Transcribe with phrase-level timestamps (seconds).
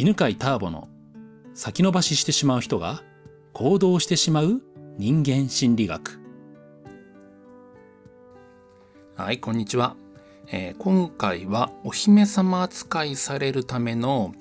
[0.00, 0.88] 犬飼ターボの
[1.52, 3.02] 先延ばししてしまう人が
[3.52, 4.62] 行動してしまう
[4.96, 6.18] 人間心理学。
[9.14, 9.96] はいこんにちは、
[10.50, 14.32] えー、今回はお姫様扱いされるための、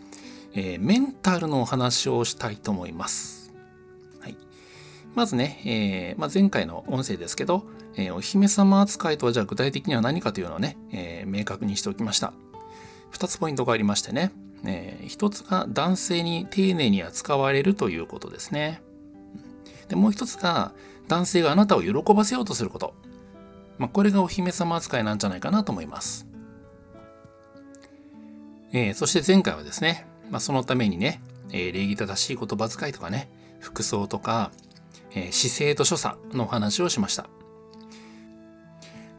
[0.53, 3.51] えー、メンタルのお話をしたいと思います、
[4.21, 4.37] はい、
[5.13, 7.65] まずね、えーまあ、前回の音声ですけど、
[7.97, 12.31] え、お姫様扱いとはじゃあ具体的には何かというのをね、え、明確にしておきました。
[13.11, 14.31] 2つポイントがありましてね。
[14.65, 18.81] えー、一つが男性に丁寧に扱われるということですね。
[19.87, 20.73] で、もう一つが
[21.07, 22.93] 男性があなたを喜ばせようとすること。
[23.77, 26.27] まあ、これがお姫様扱いなんじゃないかなと思います。
[28.71, 31.21] えー、そして前回はですね、まあ、そのためにね、
[31.51, 34.51] えー、礼儀正しい言葉遣いとかね、服装とか、
[35.11, 37.27] えー、姿勢と所作のお話をしました。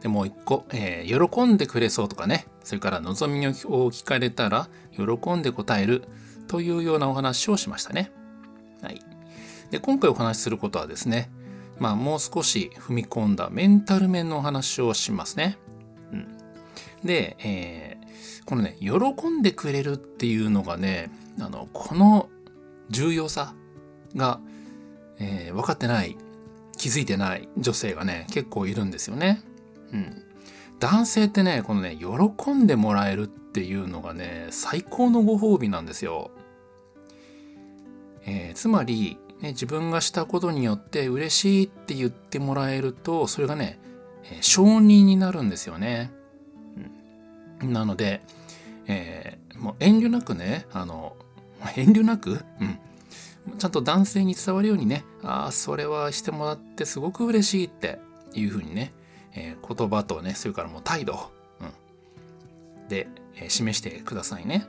[0.01, 6.03] で、もう一個、えー、喜んでくれそうとかね、それから望みを聞かれたら喜んで答える
[6.47, 8.11] というようなお話をしましたね。
[8.81, 9.01] はい。
[9.69, 11.31] で、今回お話しすることはですね、
[11.79, 15.57] まあもう少し踏み込んだメンタル面のお話をしますね。
[16.11, 16.27] うん。
[17.03, 22.29] で、えー、このね、喜んでくれるっていうのがね、あの、この
[22.89, 23.53] 重要さ
[24.15, 24.39] が、
[25.19, 26.17] えー、分かってない、
[26.77, 29.41] 気づいてない女性がね、結構いるんですよね。
[29.91, 30.23] うん。
[30.79, 36.31] 男性ってね、このね、喜んでもらえるっていうのがね、最高のご褒美なんですよ。
[38.25, 43.79] えー、つまり、ね、自分がしたことによって嬉しいって言ってもらえると、それがね、
[44.23, 46.11] えー、承認になるんですよね。
[47.61, 48.21] うん、なので、
[48.87, 51.15] えー、もう遠慮なくね、あの、
[51.75, 52.79] 遠慮なく、うん。
[53.57, 57.99] ちゃんと男性に伝わるようにね、ああ、それはしてもらってすごく嬉しいって
[58.33, 58.93] いうふうにね、
[59.33, 64.67] えー、言葉とね、それからもう態度、うん、で、えー、示してくださいね。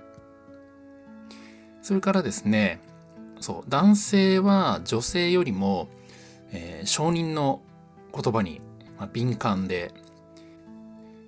[1.82, 2.80] それからですね、
[3.40, 5.88] そう、男性は女性よりも、
[6.52, 7.60] えー、承認の
[8.14, 8.60] 言葉に、
[8.98, 9.92] まあ、敏感で、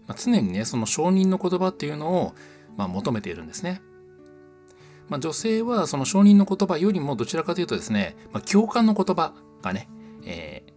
[0.07, 2.35] まあ、常にね、その承認の言葉っていうのを、
[2.77, 3.83] まあ、求めているんですね。
[5.09, 9.89] まあ、女性はその承認の言葉よりもどちらかというとですね、まあ、共感の言葉がね、
[10.25, 10.73] えー、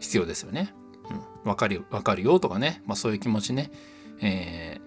[0.00, 0.74] 必要ですよね。
[1.44, 3.70] うん、わかる、わかるよとかね、まあそういう気持ちね、
[4.20, 4.80] え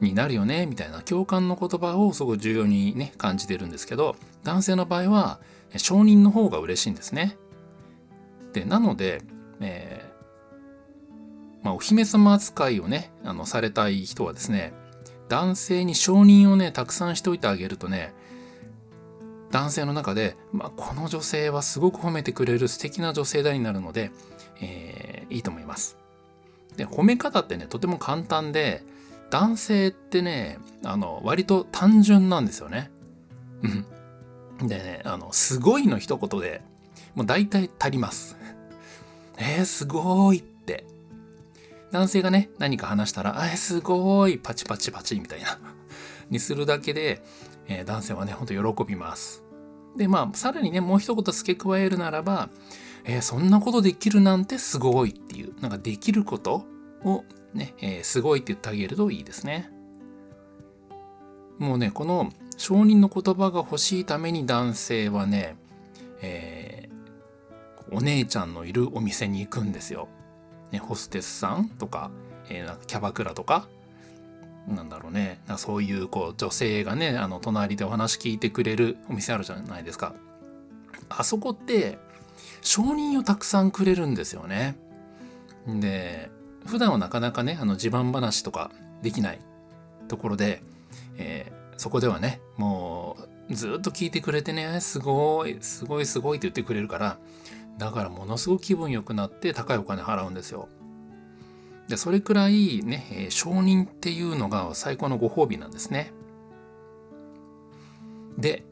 [0.00, 1.02] ー、になるよね、みたいな。
[1.02, 5.40] 共感の言葉をすごく重要にね、感じてるんですけど、男性の場合は、
[5.76, 7.36] 承認の方が嬉しいんですね。
[8.52, 9.22] で、なので、
[9.60, 14.72] えー、まあ、お姫様扱いをね、あの、されたい人はですね、
[15.28, 18.14] 男性に承認をね、たくさんしておいてあげるとね、
[19.50, 24.10] 男性の中で、まあ、この女性はすごく褒めてくれる素敵な女性だになるので、
[24.60, 25.96] えー、いいと思います。
[26.76, 28.82] で、褒め方ってね、とても簡単で、
[29.30, 32.90] 男性ってね、あの、割と単純なんですよね。
[34.60, 36.62] でね、あの、すごいの一言で、
[37.14, 38.36] もう大体足ります。
[39.38, 40.86] えー、すごいって。
[41.92, 45.58] 男性がね、何か話したら、えー、すごい、パチパチパチみたいな
[46.30, 47.22] にするだけで、
[47.68, 49.42] えー、男性はね、ほんと喜びます。
[49.96, 52.48] で、まあ、さらにね、もう一言付け加えるならば、
[53.06, 56.66] えー、そんなことできるなんてすごいっていう、なんかできること
[57.04, 57.24] を
[57.54, 59.70] ね、えー、すごいって言ってあげるといいですね。
[61.58, 65.56] もうね、この承認の言葉が欲しいために男性はね、
[66.20, 70.08] えー、お姉ちゃんのいるお店に行くんですよ。
[70.72, 72.10] ね、ホステスさんとか、
[72.48, 73.68] えー、なんかキャバクラとか、
[74.66, 80.14] なんだろうね、なそういうこう女性がね、あの隣でお話聞いてくれるお店あるじゃないですか。
[81.08, 81.98] あそこって
[82.60, 84.76] 承認をたくさんくれるんですよね。
[85.66, 86.30] で、
[86.66, 88.70] 普段はなかなかね、あの自慢話とか
[89.02, 89.40] できない
[90.08, 90.62] ところで、
[91.18, 93.16] えー、そこではね、も
[93.48, 97.18] うずっと聞いてくれてね、すごい、すごいすごいって言ってくれるから、
[97.78, 100.68] だからものすごく気分良くなって高いお金払うんですよ。
[101.88, 106.12] で、それくらいね、えー、承認っていうのが最高のご褒美なんですね。
[108.38, 108.64] で、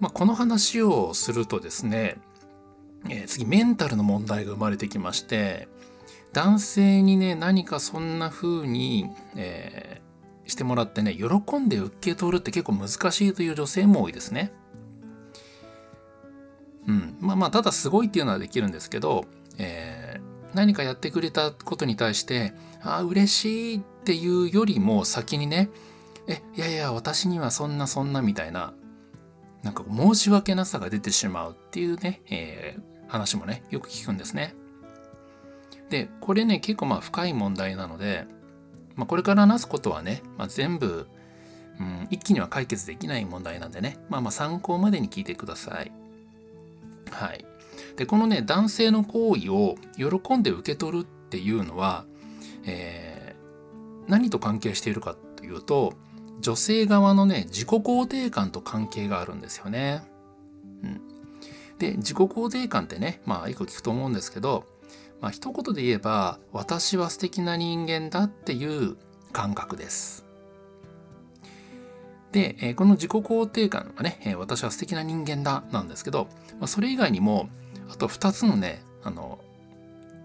[0.00, 2.18] まあ、この話をするとですね、
[3.10, 5.68] えー、次メンタルの問題が生まれてきまして
[6.32, 14.52] 男性にね何かそんな風に、えー、してもらってね喜んで受け取るって結構難しいという女性も多いですね。
[16.86, 19.26] うん、まあまあただすごいっていうのはできるんですけど、
[19.58, 25.68] えー、何かやってくれたことに対してああ嬉しいっていうよりも先にね
[26.28, 28.72] えいやいや私にはそんなそんなみたいな
[29.62, 34.54] なんか申し訳なさが出てしまうっていうね、えー、話もね、よく聞くんですね。
[35.90, 38.26] で、これね、結構まあ深い問題なので、
[38.94, 41.06] まあ、これから話すことはね、まあ、全部、
[41.80, 45.92] うん、一気には解決できない問題なんでね、まあまあ参考までに聞いてください。
[47.10, 47.44] はい。
[47.96, 52.04] で、このね、男性の行為を喜んで受け取るっていうのは、
[52.64, 55.94] えー、何と関係しているかというと、
[56.40, 60.02] 女性側のね、自己肯定感と関係があるんですよね。
[61.78, 64.66] で、自己肯定感ってね、まあ、よく聞くと思うんですけど、
[65.20, 68.96] まあ、一言で言えば、私は素敵な人間だっていう
[69.32, 70.24] 感覚です。
[72.32, 76.28] で、この自己肯定感はね、私は素敵な人間だなんですけど、
[76.66, 77.48] それ以外にも、
[77.90, 79.38] あと2つのね、あの、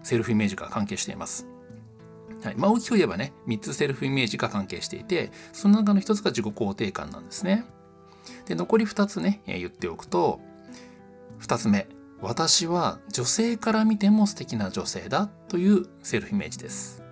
[0.02, 1.46] セルフイメージが関係しています。
[2.42, 2.56] はい。
[2.56, 7.64] まあ、大きく言えばね、3つセルフイメージが関係していて、その中の1つが自己肯定感なんですね。
[8.46, 10.40] で、残り2つね、言っておくと、
[11.44, 11.86] 2つ目、
[12.22, 17.02] 私は女性から見ても素敵な女性だというセルフイメージです。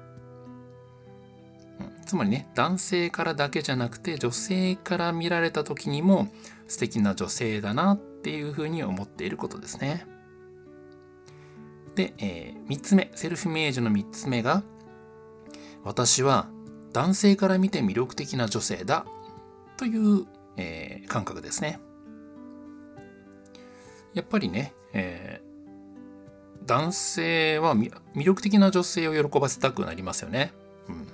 [2.06, 6.28] つまりね、男性からだけじゃなくて女性から見られた時にも
[6.66, 10.06] 素敵な女性だなっていうふうに思っていることですね。
[11.94, 14.62] で、えー、3つ目、セルフイメージの3つ目が、
[15.84, 16.48] 私は
[16.94, 19.04] 男性から見て魅力的な女性だ
[19.76, 20.26] という、
[20.56, 21.80] えー、感覚ですね。
[24.14, 27.92] やっぱりね、えー、男性は魅
[28.24, 30.52] 力的な女性を喜ばせたくなりますよね。
[30.88, 31.08] うん。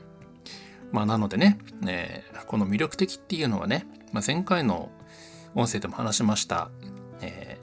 [0.92, 4.90] まあなのでね、えー、この魅力的っていうのはね、まあ、前回の
[5.54, 6.70] 音声でも話しました、
[7.20, 7.58] え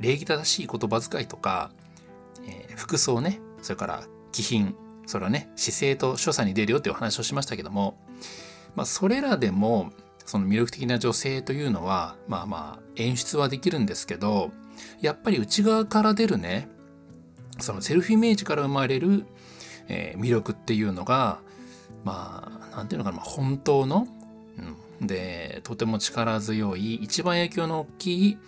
[0.00, 1.72] ー、礼儀正しい言葉遣いとか、
[2.46, 4.74] えー、服装ね、それから気品、
[5.06, 7.98] それはね、姿勢と所作に出るよっていうお話をしましたけども、
[8.74, 9.92] まあそれらでも、
[10.24, 14.52] その魅力的な女性というのは、まあまあ演出はできるんですけど、
[15.00, 16.68] やっぱり内側から出るね、
[17.58, 19.26] そのセルフイメージから生まれる、
[19.88, 21.40] えー、魅力っていうのが、
[22.04, 24.08] まあ、なんていうのかな、本当の、
[25.00, 28.38] うん、で、とても力強い、一番影響の大きい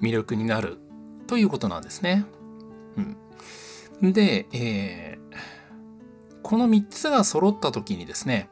[0.00, 0.78] 魅力になる
[1.26, 2.24] ということなんですね。
[4.02, 4.12] うん。
[4.12, 5.36] で、えー、
[6.42, 8.48] この3つが揃った時にですね、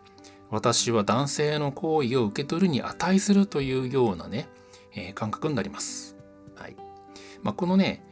[0.55, 4.47] 私は男性の行為を受け取るに値するというようなね、
[4.95, 6.17] えー、感覚になります。
[6.55, 6.77] はい。
[7.43, 8.05] まあ、このね、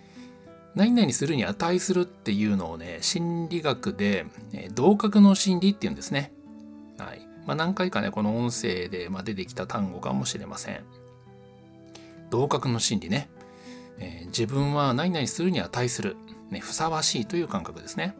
[0.74, 6.32] 何々するに値するっていうのをね、心理学で、え同格の心理っていうんですね。
[6.98, 7.24] はい。
[7.46, 10.80] まあ、何回かね、この音声で、ま出てきた単語かもしれません。
[12.30, 13.28] 同格の心理ね。
[13.98, 16.16] えー、自分は何々するに値する、
[16.50, 18.16] ね、ふさわしいという感覚ですね。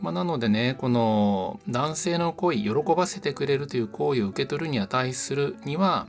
[0.00, 6.06] まあ、なのでね、この男性の行為、喜ばせてくれるという行為を受け取るに値するには、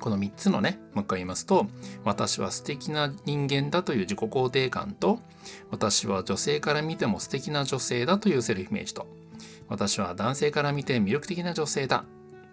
[0.00, 1.66] この3つのね、もう一回言いますと、
[2.04, 5.20] 私は素敵な人間だという自己肯定感と、
[5.70, 9.06] 私は女性から見ても素敵な女性だというセルフイメージと、
[9.68, 12.04] 私は男性から見て魅力的な女性だ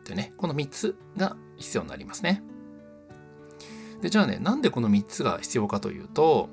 [0.04, 2.44] というね、この3つが必要になりますね。
[4.02, 6.50] で、じゃあね、なんでこの3つが必要かというと、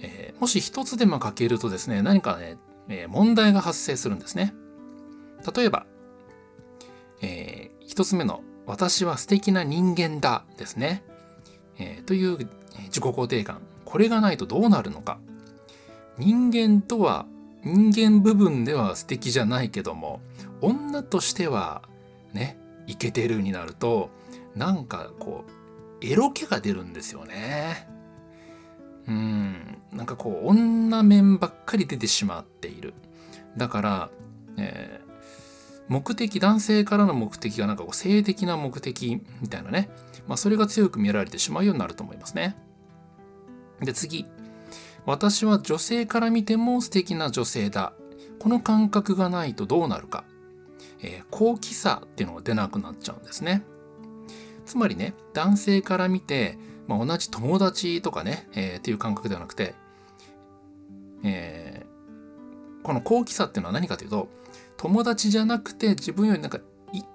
[0.00, 2.56] えー、もし1つでも欠けるとですね、何かね、
[2.88, 4.54] え、問題が発生するんですね。
[5.54, 5.86] 例えば、
[7.22, 11.02] えー、1つ目の私は素敵な人間だですね。
[11.78, 12.38] えー、という
[12.84, 13.60] 自己肯定感。
[13.84, 15.18] これがないとどうなるのか。
[16.18, 17.26] 人間とは
[17.64, 20.20] 人間部分では素敵じゃないけども、
[20.60, 21.82] 女としては
[22.32, 24.10] ね、イケてるになると、
[24.54, 25.44] なんかこ
[26.02, 27.88] う、エロ気が出るんですよね。
[29.06, 32.94] うん、なんかこう、女面ばっかり出てしまっている。
[33.56, 34.10] だから、
[34.56, 35.04] えー
[35.88, 39.90] 目的、男性からの目的がなんかこう性的な目的みたいなね。
[40.26, 42.56] まあそれが強く見られてしまうようになると思いますね。
[43.80, 44.26] で次。
[45.06, 47.92] 私は女性から見ても素敵な女性だ。
[48.38, 50.24] この感覚がないとどうなるか。
[51.02, 53.62] えー、好奇さっていうのが出なくなっちゃうんですね。
[54.64, 59.74] つまりね、男性から見て、まあ、同じ友達とかね、えー、っていう感覚ではなくて、
[61.22, 64.28] えー、この好奇さっていうのは何かというと、
[64.76, 66.60] 友達じゃなくて自分よりなんか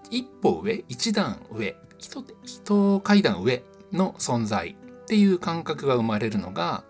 [0.10, 6.84] 一歩上、一段上、一、一階段上の存在っていう感覚が生まれるのが、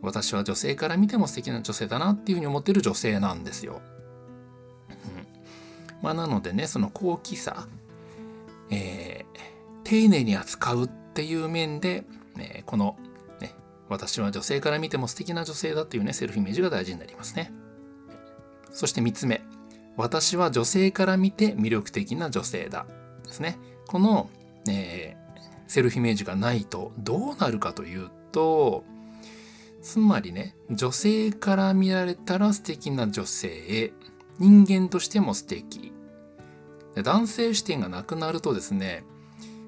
[0.00, 3.80] 私は女性から見ても素敵な女性だなっていうふうに思ってる女性なんですよ。
[4.88, 4.96] うん、
[6.02, 7.68] まあなのでね、その好奇さ、
[8.70, 9.38] えー、
[9.84, 12.02] 丁寧に扱うっっていう面で、
[12.34, 12.96] ね、この、
[13.40, 13.54] ね、
[13.88, 17.52] 私は女性から見ても素敵な女性だっていうね、セルフイメージが大事になりますね。
[18.72, 19.40] そして三つ目。
[19.96, 22.84] 私は女性から見て魅力的な女性だ。
[23.24, 23.58] ですね。
[23.86, 24.28] この、
[24.68, 28.82] えー、セルフイメージがないとどうなるかというと、
[29.80, 33.92] つまりね、女性から見られたら素敵な女性へ、
[34.40, 35.92] 人間としても素敵。
[36.96, 39.04] 男性視点がなくなるとですね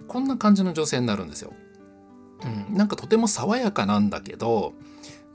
[0.08, 1.52] こんな感じの女性になるんですよ。
[2.44, 4.74] うん、なんかとても爽やかなんだけど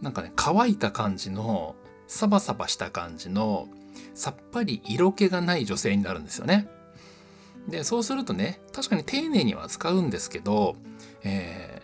[0.01, 1.75] なんかね乾いた感じの
[2.07, 3.67] サバサバした感じの
[4.13, 6.67] さっぱり色気がない女性になるんですよね。
[7.67, 10.75] でそうするとね確かに丁寧には使うんですけど、
[11.23, 11.81] え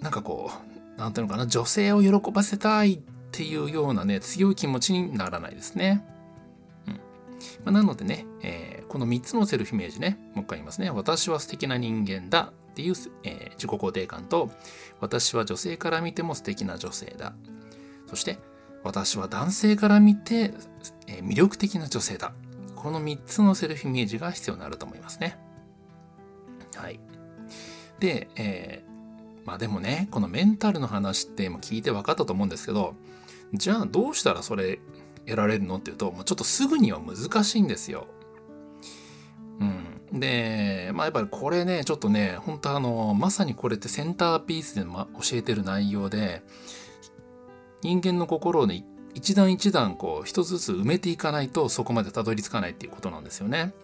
[0.00, 6.04] ー、なんかこう何ていうのかな女性を喜ばせたいっていうようなね強い気持ちにならないですね。
[6.86, 7.00] うんま
[7.66, 10.18] あ、なのでね、えー、この3つのセルフイメージね。
[10.34, 10.88] もう一回言いますね。
[10.88, 14.52] 私は素敵な人間だっていう、えー、自己肯定感と
[15.00, 17.34] 私は女性から見ても素敵な女性だ。
[18.06, 18.38] そして
[18.84, 20.52] 私は男性から見て、
[21.08, 22.34] えー、魅力的な女性だ。
[22.76, 25.40] この3つのセルフイメージが必要になると思いますね。
[26.76, 27.00] はい。
[27.98, 32.94] で、えー、まあでもねこのメンタルの話っても聞いて分かったと思うんですけど
[33.54, 34.78] じゃあどうしたらそれ
[35.26, 38.06] 得られるのっていうと、もうちょっとすぐには難しいんですよ。
[40.14, 46.42] で、まあやっぱりこれね、ちょっとね、本当あの、まさにこれってセンターピースで、ま、教えてる内容で、
[47.82, 53.74] 人間の心をね、一段一段こう、一つずつ埋めていかないとそこまでたどり着かないっていうことなんですよね。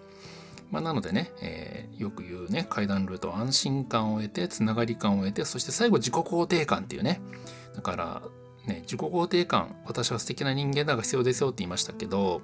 [0.71, 7.21] まあ、なのでね、えー、よく言うね、階段ルート、安心感を得て、つながり感を得て、そして最後自己肯定感っていうね。
[7.75, 8.23] だから、
[8.67, 12.41] ね、自己肯定感、私は素敵な人間だが必要ですよって言いましたけど、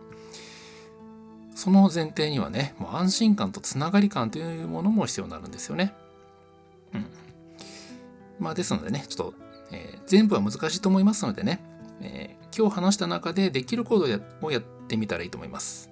[1.57, 5.95] その前提にはね、もう安心感とつながり感というものも必要になるんですよね。
[6.95, 7.07] うん。
[8.39, 9.35] まあですのでね、ちょっと、
[9.73, 11.61] えー、全部は難しいと思いますのでね、
[12.03, 14.05] えー、今日話した中でできること
[14.43, 15.91] をやってみたらいいと思います。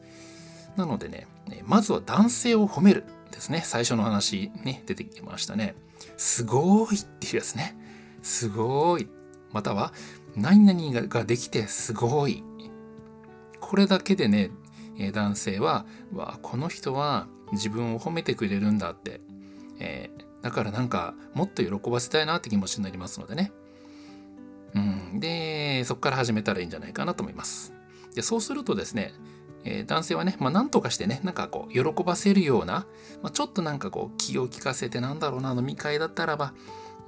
[0.77, 1.27] なのでね、
[1.65, 3.63] まずは男性を褒めるですね。
[3.65, 5.75] 最初の話ね、出てきましたね。
[6.19, 7.75] すごーいっていうやつね。
[8.23, 9.09] すごーい。
[9.51, 9.95] または、
[10.37, 12.43] 何々ができてすごい。
[13.61, 14.51] これだけでね、
[14.99, 19.21] え男性は、わこの人は自分を褒めてくれるんだって、
[19.79, 23.53] えー、だからなんかもっと喜ばせたいなって気持ちになりますのでね。
[24.75, 24.79] う
[25.17, 27.73] ん、で、そこから始めたらいいんじゃないかなと思います。
[28.15, 29.13] でそうするとですね、
[29.65, 32.87] えー、男性はね、まあ、なんとかしてね、なんかこう、喜ばせるような、
[33.23, 36.53] まあ、ちょっとなんかこう、気を利かせて、なんだろうな、飲み会だったらば、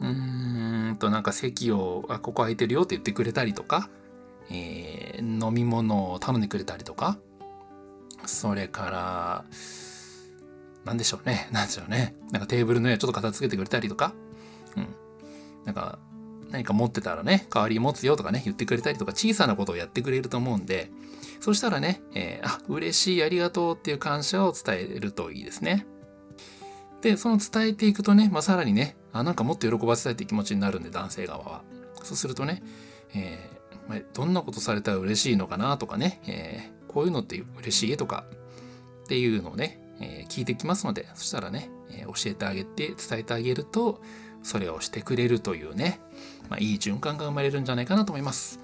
[0.01, 3.89] うーんとなんか席をあここ空いてるよって言ってくれたりとか、
[4.51, 7.19] えー、飲み物を頼んでくれたりとか
[8.27, 9.45] それから
[10.85, 11.49] 何でしょうね。
[11.53, 12.15] 何でしょうね。
[12.31, 14.15] なんかテーブルの上ちょっと片付けてくれたりとか。
[14.77, 14.87] うん。
[15.65, 15.99] なんか
[16.51, 20.91] 何か持ってたらね代わり持つよとかね言ってくれたりとか小さなことをやってくれると思うんで
[21.41, 25.87] そしたらね、えー、あ嬉しいありがとうっていう感謝を伝えるといいですね。
[27.03, 31.63] でその伝えていくとね、まあ、さらにねあなんかもっと喜ばせたいって気持ちになるんで男性側は。
[32.03, 32.63] そうするとね、
[33.15, 38.25] えー、どんなことされたら嬉しいのかなとかね、え、こういうのって嬉しいとか
[39.05, 44.01] っていうのをね、えー、聞いてきますのでそしたらね、え教えてあげて伝えてあげると
[44.43, 46.01] それをしてくれるというね、
[46.49, 48.61] まあ、いい循環が生まれるんじゃないかなと思います。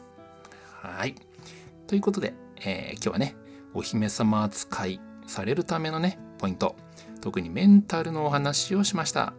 [0.81, 1.15] はい。
[1.87, 2.33] ということで、
[2.65, 3.37] え今日はね
[3.75, 6.75] お姫様扱いされるためのねポイント。
[7.21, 9.35] 特にメンタルのお話をしました。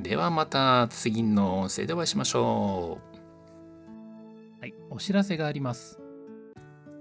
[0.00, 2.98] ではまた次の音声でお会いしましょ
[4.58, 4.60] う。
[4.60, 6.00] はい、お知らせがあります。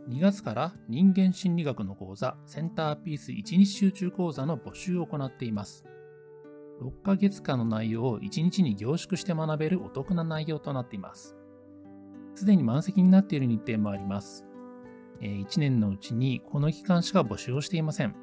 [0.10, 5.86] 2月から人間心理学の講座センターピース1日集中講座の募集を行っています。
[6.82, 11.36] 6ヶ月間の内容を1日に凝縮して学べるお得な内容となっています。
[12.34, 14.46] すでに満席になっている日程もあります。
[15.22, 18.16] 1年のうちにこの期間しか募集をしていません。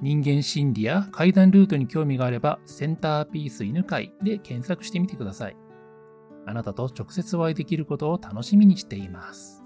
[0.00, 5.56] 人間心理や階段ルートに興味があれば、センターピース犬飼で検索してみてください。
[6.44, 9.65] あなたと直接お会いできることを楽しみにしています。